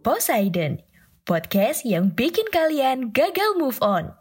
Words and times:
Poseidon, 0.00 0.80
podcast 1.28 1.84
yang 1.84 2.16
bikin 2.16 2.48
kalian 2.48 3.12
gagal 3.12 3.52
move 3.60 3.76
on. 3.84 4.16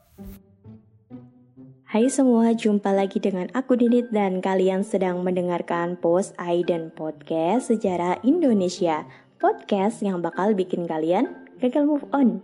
Hai 1.88 2.12
semua, 2.12 2.52
jumpa 2.52 2.92
lagi 2.92 3.24
dengan 3.24 3.48
aku 3.56 3.80
Dinit 3.80 4.12
dan 4.12 4.44
kalian 4.44 4.84
sedang 4.84 5.24
mendengarkan 5.24 5.96
Post 5.96 6.36
Aiden 6.36 6.92
Podcast 6.92 7.72
Sejarah 7.72 8.20
Indonesia 8.28 9.08
Podcast 9.40 10.04
yang 10.04 10.20
bakal 10.20 10.52
bikin 10.52 10.84
kalian 10.84 11.32
gagal 11.64 11.88
move 11.88 12.04
on 12.12 12.44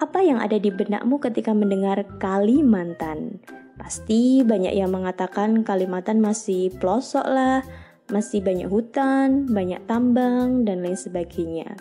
Apa 0.00 0.24
yang 0.24 0.40
ada 0.40 0.56
di 0.56 0.72
benakmu 0.72 1.20
ketika 1.20 1.52
mendengar 1.52 2.00
Kalimantan? 2.16 3.44
Pasti 3.76 4.40
banyak 4.40 4.72
yang 4.72 4.88
mengatakan 4.88 5.68
Kalimantan 5.68 6.24
masih 6.24 6.72
pelosok 6.80 7.28
lah 7.28 7.60
Masih 8.08 8.40
banyak 8.40 8.72
hutan, 8.72 9.44
banyak 9.52 9.84
tambang, 9.84 10.64
dan 10.64 10.80
lain 10.80 10.96
sebagainya 10.96 11.76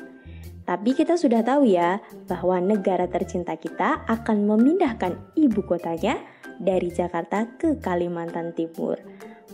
tapi 0.68 0.92
kita 0.92 1.16
sudah 1.16 1.40
tahu 1.48 1.64
ya 1.64 2.04
bahwa 2.28 2.60
negara 2.60 3.08
tercinta 3.08 3.56
kita 3.56 4.04
akan 4.04 4.44
memindahkan 4.44 5.16
ibu 5.40 5.64
kotanya 5.64 6.20
dari 6.60 6.92
Jakarta 6.92 7.48
ke 7.56 7.80
Kalimantan 7.80 8.52
Timur. 8.52 9.00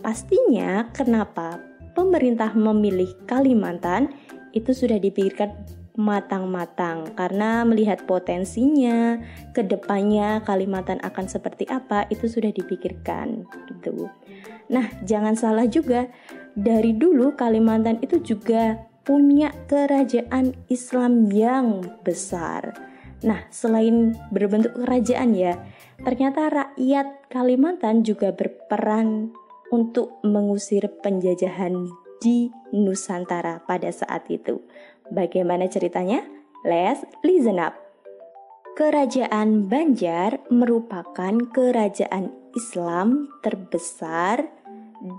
Pastinya 0.02 0.90
kenapa 0.90 1.62
pemerintah 1.94 2.50
memilih 2.58 3.14
Kalimantan 3.30 4.10
itu 4.50 4.74
sudah 4.74 4.98
dipikirkan 4.98 5.54
matang-matang 5.94 7.14
karena 7.14 7.62
melihat 7.62 8.02
potensinya 8.02 9.22
ke 9.54 9.62
depannya 9.62 10.42
Kalimantan 10.42 10.98
akan 11.06 11.30
seperti 11.30 11.70
apa 11.70 12.10
itu 12.10 12.26
sudah 12.26 12.50
dipikirkan 12.50 13.46
gitu. 13.70 14.10
Nah 14.66 14.90
jangan 15.06 15.38
salah 15.38 15.70
juga 15.70 16.10
dari 16.58 16.90
dulu 16.98 17.38
Kalimantan 17.38 18.02
itu 18.02 18.18
juga 18.18 18.90
punya 19.04 19.52
kerajaan 19.68 20.56
Islam 20.72 21.28
yang 21.28 21.84
besar. 22.02 22.72
Nah, 23.24 23.44
selain 23.52 24.16
berbentuk 24.32 24.76
kerajaan 24.76 25.36
ya, 25.36 25.60
ternyata 26.00 26.48
rakyat 26.48 27.28
Kalimantan 27.32 28.04
juga 28.04 28.32
berperan 28.32 29.32
untuk 29.72 30.20
mengusir 30.24 30.88
penjajahan 31.00 31.88
di 32.20 32.48
Nusantara 32.72 33.64
pada 33.64 33.92
saat 33.92 34.28
itu. 34.32 34.60
Bagaimana 35.12 35.68
ceritanya? 35.68 36.24
Let's 36.64 37.04
listen 37.20 37.60
up. 37.60 37.76
Kerajaan 38.74 39.68
Banjar 39.68 40.40
merupakan 40.48 41.34
kerajaan 41.52 42.32
Islam 42.56 43.28
terbesar 43.44 44.63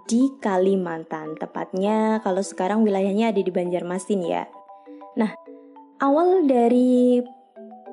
di 0.10 0.34
Kalimantan. 0.42 1.38
Tepatnya 1.38 2.20
kalau 2.26 2.42
sekarang 2.42 2.82
wilayahnya 2.82 3.30
ada 3.30 3.42
di 3.42 3.52
Banjarmasin 3.54 4.22
ya. 4.26 4.50
Nah, 5.16 5.32
awal 6.02 6.50
dari 6.50 7.22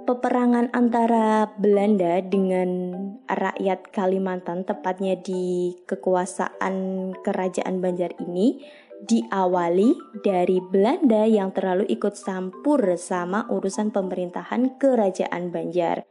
peperangan 0.02 0.74
antara 0.74 1.46
Belanda 1.60 2.18
dengan 2.24 2.90
rakyat 3.30 3.94
Kalimantan 3.94 4.66
tepatnya 4.66 5.14
di 5.14 5.76
kekuasaan 5.86 6.74
kerajaan 7.22 7.78
Banjar 7.78 8.16
ini 8.18 8.58
diawali 9.02 10.22
dari 10.22 10.62
Belanda 10.62 11.26
yang 11.26 11.50
terlalu 11.50 11.86
ikut 11.90 12.14
campur 12.18 12.82
sama 12.98 13.46
urusan 13.50 13.90
pemerintahan 13.90 14.78
kerajaan 14.78 15.50
Banjar. 15.50 16.06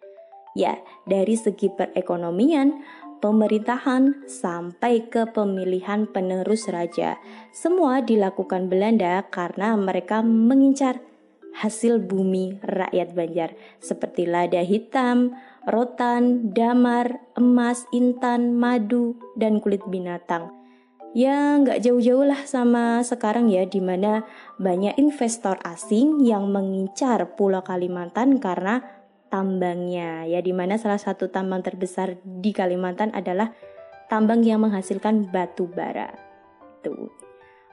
Ya, 0.52 0.84
dari 1.08 1.40
segi 1.40 1.72
perekonomian, 1.72 2.84
pemerintahan 3.22 4.26
sampai 4.26 5.08
ke 5.08 5.30
pemilihan 5.30 6.10
penerus 6.10 6.68
raja. 6.68 7.22
Semua 7.54 8.02
dilakukan 8.02 8.68
Belanda 8.68 9.24
karena 9.30 9.78
mereka 9.78 10.26
mengincar 10.26 11.00
hasil 11.56 12.02
bumi 12.02 12.60
rakyat 12.64 13.14
Banjar 13.14 13.54
seperti 13.78 14.26
lada 14.26 14.64
hitam, 14.66 15.36
rotan, 15.68 16.52
damar, 16.56 17.22
emas, 17.38 17.86
intan, 17.94 18.56
madu, 18.58 19.20
dan 19.38 19.62
kulit 19.62 19.84
binatang. 19.88 20.50
Ya 21.12 21.60
nggak 21.60 21.84
jauh-jauh 21.84 22.24
lah 22.24 22.48
sama 22.48 23.04
sekarang 23.04 23.52
ya 23.52 23.68
di 23.68 23.84
mana 23.84 24.24
banyak 24.56 24.96
investor 24.96 25.60
asing 25.68 26.24
yang 26.24 26.48
mengincar 26.48 27.36
Pulau 27.36 27.60
Kalimantan 27.68 28.40
karena 28.40 28.80
tambangnya 29.32 30.28
ya 30.28 30.44
di 30.44 30.52
mana 30.52 30.76
salah 30.76 31.00
satu 31.00 31.32
tambang 31.32 31.64
terbesar 31.64 32.20
di 32.22 32.52
Kalimantan 32.52 33.16
adalah 33.16 33.56
tambang 34.12 34.44
yang 34.44 34.62
menghasilkan 34.62 35.32
batu 35.32 35.72
bara. 35.72 36.12
Tuh. 36.84 37.08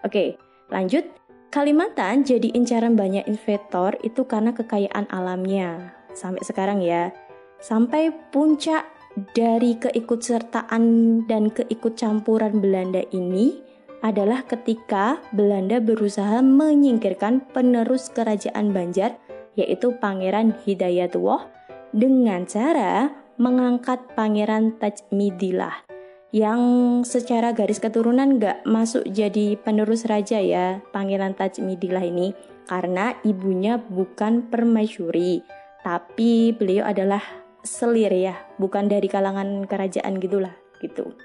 Oke, 0.07 0.39
lanjut. 0.71 1.03
Kalimantan 1.51 2.23
jadi 2.23 2.55
incaran 2.55 2.95
banyak 2.95 3.27
investor 3.27 3.99
itu 4.07 4.23
karena 4.31 4.55
kekayaan 4.55 5.11
alamnya. 5.11 5.97
Sampai 6.15 6.47
sekarang 6.47 6.79
ya. 6.79 7.11
Sampai 7.59 8.15
puncak 8.31 8.87
dari 9.35 9.75
keikutsertaan 9.75 10.85
dan 11.27 11.51
keikutcampuran 11.51 12.63
Belanda 12.63 13.03
ini 13.11 13.59
adalah 14.05 14.47
ketika 14.47 15.19
Belanda 15.35 15.83
berusaha 15.83 16.39
menyingkirkan 16.39 17.51
penerus 17.51 18.15
kerajaan 18.15 18.71
Banjar 18.71 19.19
yaitu 19.59 19.99
Pangeran 19.99 20.55
Hidayatullah 20.63 21.51
dengan 21.91 22.47
cara 22.47 23.11
mengangkat 23.43 23.99
Pangeran 24.15 24.79
Tajmidillah 24.79 25.83
yang 26.31 26.61
secara 27.09 27.57
garis 27.57 27.81
keturunan 27.81 28.37
gak 28.37 28.63
masuk 28.69 29.03
jadi 29.09 29.59
penerus 29.59 30.07
raja 30.07 30.39
ya 30.39 30.79
Pangeran 30.95 31.35
Tajmidillah 31.35 32.05
ini 32.07 32.37
karena 32.69 33.17
ibunya 33.27 33.81
bukan 33.81 34.47
permaisuri 34.47 35.43
tapi 35.83 36.53
beliau 36.53 36.85
adalah 36.85 37.25
selir 37.65 38.13
ya 38.13 38.37
bukan 38.61 38.87
dari 38.87 39.09
kalangan 39.09 39.65
kerajaan 39.65 40.21
gitulah 40.21 40.53
gitu. 40.85 41.17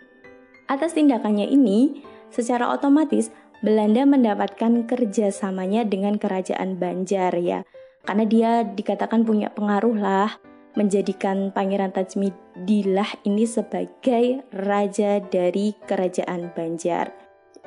Atas 0.71 0.95
tindakannya 0.95 1.51
ini 1.51 2.01
secara 2.31 2.71
otomatis 2.71 3.29
Belanda 3.63 4.03
mendapatkan 4.03 4.87
kerjasamanya 4.87 5.87
dengan 5.87 6.19
kerajaan 6.19 6.75
Banjar 6.79 7.31
ya 7.39 7.63
karena 8.03 8.23
dia 8.27 8.51
dikatakan 8.67 9.23
punya 9.23 9.51
pengaruh 9.51 9.95
lah 9.95 10.29
menjadikan 10.73 11.53
Pangeran 11.53 11.93
Tajmidillah 11.93 13.23
ini 13.23 13.45
sebagai 13.45 14.43
raja 14.51 15.21
dari 15.21 15.77
kerajaan 15.85 16.51
Banjar. 16.51 17.13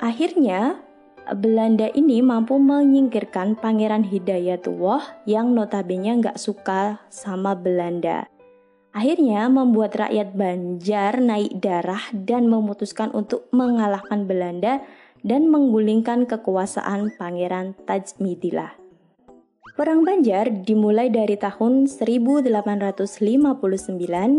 Akhirnya 0.02 0.82
Belanda 1.26 1.90
ini 1.90 2.22
mampu 2.22 2.54
menyingkirkan 2.60 3.58
Pangeran 3.58 4.06
Hidayatullah 4.06 5.26
yang 5.26 5.54
notabene 5.56 6.22
nggak 6.22 6.38
suka 6.38 7.02
sama 7.10 7.58
Belanda. 7.58 8.30
Akhirnya 8.94 9.50
membuat 9.50 9.98
rakyat 9.98 10.32
Banjar 10.38 11.18
naik 11.18 11.58
darah 11.58 12.00
dan 12.14 12.46
memutuskan 12.46 13.10
untuk 13.12 13.50
mengalahkan 13.50 14.24
Belanda 14.24 14.80
dan 15.26 15.50
menggulingkan 15.50 16.24
kekuasaan 16.30 17.12
Pangeran 17.18 17.74
Tajmidillah. 17.84 18.85
Perang 19.76 20.08
Banjar 20.08 20.64
dimulai 20.64 21.12
dari 21.12 21.36
tahun 21.36 21.84
1859 21.84 23.12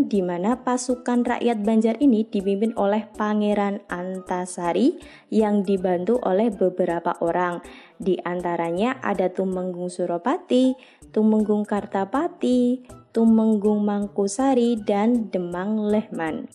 di 0.09 0.25
mana 0.25 0.57
pasukan 0.65 1.21
rakyat 1.21 1.61
Banjar 1.61 2.01
ini 2.01 2.25
dipimpin 2.25 2.73
oleh 2.73 3.05
Pangeran 3.13 3.85
Antasari 3.85 4.97
yang 5.29 5.61
dibantu 5.61 6.17
oleh 6.25 6.49
beberapa 6.49 7.13
orang. 7.21 7.61
Di 8.01 8.17
antaranya 8.25 8.97
ada 8.97 9.29
Tumenggung 9.29 9.93
Suropati, 9.93 10.73
Tumenggung 11.13 11.69
Kartapati, 11.69 12.89
Tumenggung 13.13 13.85
Mangkusari, 13.85 14.81
dan 14.81 15.29
Demang 15.29 15.85
Lehman. 15.85 16.49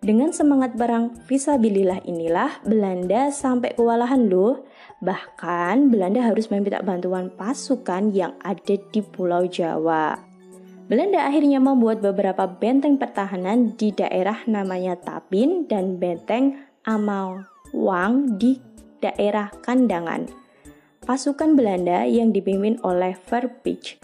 Dengan 0.00 0.32
semangat 0.32 0.80
perang 0.80 1.12
visabilillah 1.28 2.08
inilah 2.08 2.64
Belanda 2.64 3.28
sampai 3.28 3.76
kewalahan 3.76 4.32
loh. 4.32 4.64
Bahkan 5.04 5.92
Belanda 5.92 6.24
harus 6.24 6.48
meminta 6.48 6.80
bantuan 6.80 7.28
pasukan 7.28 8.08
yang 8.16 8.32
ada 8.40 8.80
di 8.80 9.00
Pulau 9.04 9.44
Jawa. 9.44 10.16
Belanda 10.88 11.28
akhirnya 11.28 11.60
membuat 11.60 12.00
beberapa 12.00 12.48
benteng 12.48 12.96
pertahanan 12.96 13.76
di 13.76 13.92
daerah 13.92 14.40
namanya 14.48 14.96
Tapin 14.96 15.68
dan 15.68 16.00
benteng 16.00 16.64
Amawang 16.88 18.40
di 18.40 18.56
daerah 19.04 19.52
Kandangan. 19.60 20.32
Pasukan 21.04 21.52
Belanda 21.52 22.08
yang 22.08 22.32
dipimpin 22.32 22.80
oleh 22.80 23.12
Verpich 23.12 24.00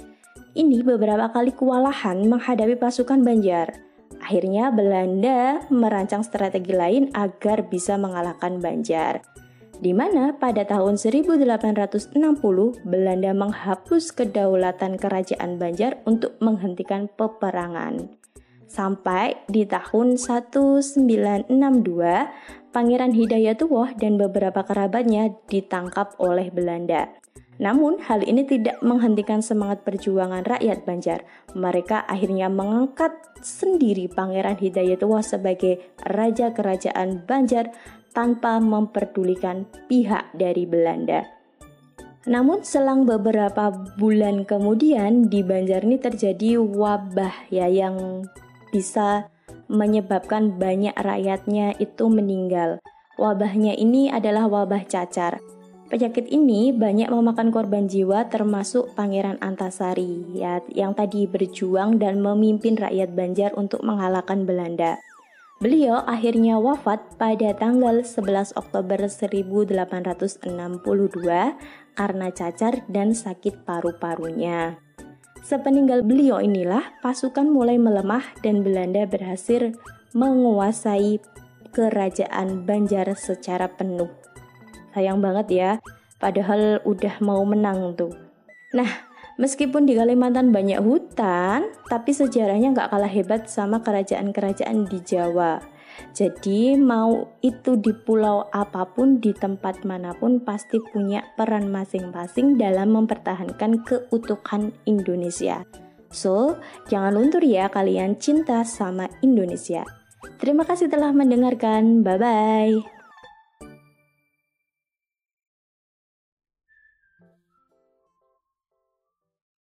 ini 0.57 0.81
beberapa 0.81 1.29
kali 1.33 1.53
kewalahan 1.53 2.25
menghadapi 2.25 2.81
pasukan 2.81 3.21
Banjar. 3.21 3.86
Akhirnya 4.23 4.73
Belanda 4.75 5.65
merancang 5.69 6.25
strategi 6.25 6.73
lain 6.73 7.13
agar 7.13 7.69
bisa 7.69 7.95
mengalahkan 8.01 8.59
Banjar. 8.59 9.23
Di 9.77 9.93
mana 9.93 10.33
pada 10.33 10.65
tahun 10.65 10.97
1860 10.97 12.17
Belanda 12.89 13.31
menghapus 13.37 14.17
kedaulatan 14.17 14.97
kerajaan 14.97 15.61
Banjar 15.61 16.01
untuk 16.09 16.41
menghentikan 16.41 17.13
peperangan. 17.13 18.09
Sampai 18.67 19.37
di 19.47 19.69
tahun 19.69 20.19
1962 20.19 21.07
Pangeran 22.73 23.13
Hidayatullah 23.15 23.97
dan 23.97 24.21
beberapa 24.21 24.65
kerabatnya 24.67 25.33
ditangkap 25.49 26.17
oleh 26.21 26.51
Belanda. 26.51 27.09
Namun, 27.57 27.97
hal 28.05 28.21
ini 28.21 28.45
tidak 28.45 28.85
menghentikan 28.85 29.41
semangat 29.41 29.81
perjuangan 29.81 30.45
rakyat 30.45 30.85
Banjar. 30.85 31.25
Mereka 31.57 32.05
akhirnya 32.05 32.53
mengangkat 32.53 33.17
sendiri 33.41 34.13
Pangeran 34.13 34.61
Hidayatullah 34.61 35.25
sebagai 35.25 35.81
Raja 36.05 36.53
Kerajaan 36.53 37.25
Banjar 37.25 37.73
tanpa 38.13 38.61
memperdulikan 38.61 39.65
pihak 39.89 40.33
dari 40.37 40.69
Belanda. 40.69 41.25
Namun 42.27 42.67
selang 42.67 43.07
beberapa 43.07 43.71
bulan 43.97 44.43
kemudian 44.43 45.31
di 45.31 45.47
Banjar 45.47 45.87
ini 45.87 45.97
terjadi 45.97 46.59
wabah 46.59 47.55
ya 47.55 47.71
yang 47.71 48.27
bisa 48.75 49.31
menyebabkan 49.71 50.59
banyak 50.59 50.93
rakyatnya 50.99 51.79
itu 51.79 52.11
meninggal. 52.11 52.83
Wabahnya 53.17 53.79
ini 53.79 54.11
adalah 54.11 54.51
wabah 54.51 54.85
cacar. 54.91 55.39
Penyakit 55.87 56.27
ini 56.35 56.75
banyak 56.75 57.07
memakan 57.07 57.55
korban 57.55 57.87
jiwa 57.87 58.27
termasuk 58.27 58.91
Pangeran 58.99 59.39
Antasari 59.39 60.27
ya, 60.35 60.59
yang 60.75 60.99
tadi 60.99 61.31
berjuang 61.31 62.03
dan 62.03 62.19
memimpin 62.19 62.75
rakyat 62.75 63.15
Banjar 63.15 63.55
untuk 63.55 63.87
mengalahkan 63.87 64.43
Belanda. 64.43 64.99
Beliau 65.63 66.03
akhirnya 66.03 66.59
wafat 66.59 67.17
pada 67.17 67.55
tanggal 67.55 68.03
11 68.03 68.59
Oktober 68.59 69.07
1862 69.07 70.43
karena 71.97 72.27
cacar 72.35 72.83
dan 72.91 73.15
sakit 73.15 73.63
paru-parunya. 73.63 74.83
Sepeninggal 75.47 76.03
beliau 76.03 76.43
inilah 76.43 76.99
pasukan 76.99 77.47
mulai 77.47 77.79
melemah 77.79 78.27
dan 78.43 78.67
Belanda 78.67 79.07
berhasil 79.07 79.71
menguasai 80.19 81.23
kerajaan 81.71 82.67
Banjar 82.67 83.15
secara 83.15 83.71
penuh. 83.71 84.26
Sayang 84.97 85.21
banget 85.21 85.47
ya, 85.53 85.71
padahal 86.17 86.81
udah 86.89 87.21
mau 87.21 87.45
menang 87.45 87.93
tuh. 88.01 88.17
Nah, 88.73 88.89
meskipun 89.37 89.85
di 89.85 89.93
Kalimantan 89.93 90.57
banyak 90.57 90.81
hutan, 90.81 91.69
tapi 91.93 92.17
sejarahnya 92.17 92.73
nggak 92.73 92.89
kalah 92.89 93.13
hebat 93.13 93.45
sama 93.45 93.85
kerajaan-kerajaan 93.85 94.89
di 94.89 95.05
Jawa. 95.05 95.61
Jadi 96.17 96.81
mau 96.81 97.29
itu 97.45 97.77
di 97.77 97.93
pulau 97.93 98.49
apa 98.57 98.89
pun, 98.89 99.21
di 99.21 99.37
tempat 99.37 99.85
mana 99.85 100.17
pun 100.17 100.41
pasti 100.41 100.81
punya 100.81 101.25
peran 101.37 101.69
masing-masing 101.69 102.57
dalam 102.57 102.97
mempertahankan 102.97 103.85
keutuhan 103.85 104.73
Indonesia. 104.89 105.61
So, 106.09 106.57
jangan 106.89 107.21
luntur 107.21 107.45
ya 107.45 107.69
kalian 107.69 108.17
cinta 108.17 108.65
sama 108.65 109.13
Indonesia. 109.21 109.85
Terima 110.41 110.65
kasih 110.65 110.89
telah 110.89 111.13
mendengarkan. 111.13 112.01
Bye 112.01 112.17
bye. 112.17 112.96